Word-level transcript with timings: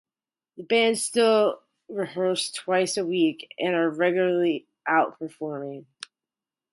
The 0.57 0.63
band 0.63 0.97
still 0.97 1.61
rehearse 1.87 2.49
twice 2.51 2.97
a 2.97 3.05
week 3.05 3.53
and 3.59 3.75
are 3.75 3.87
regularly 3.91 4.65
out 4.87 5.19
performing. 5.19 5.85